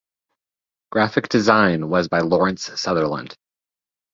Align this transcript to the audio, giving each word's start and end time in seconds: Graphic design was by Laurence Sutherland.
Graphic 0.91 1.29
design 1.29 1.87
was 1.87 2.07
by 2.07 2.21
Laurence 2.21 2.71
Sutherland. 2.73 3.35